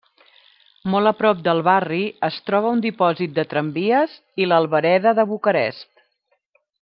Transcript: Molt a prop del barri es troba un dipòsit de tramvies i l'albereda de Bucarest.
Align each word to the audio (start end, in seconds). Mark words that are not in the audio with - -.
Molt 0.93 1.09
a 1.09 1.11
prop 1.19 1.43
del 1.47 1.59
barri 1.67 1.99
es 2.29 2.39
troba 2.49 2.71
un 2.77 2.81
dipòsit 2.87 3.35
de 3.37 3.47
tramvies 3.53 4.19
i 4.45 4.49
l'albereda 4.51 5.15
de 5.21 5.27
Bucarest. 5.35 5.93